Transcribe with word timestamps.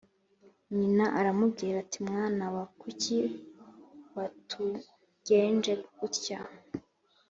nyina 0.77 1.05
aramubwira 1.19 1.75
ati 1.83 1.99
mwana 2.07 2.45
wa 2.55 2.65
kuki 2.79 3.17
watugenje 4.15 5.73
utya 6.05 6.39